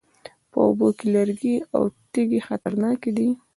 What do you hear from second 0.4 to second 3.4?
په اوبو کې لرګي او تیږې خطرناکې دي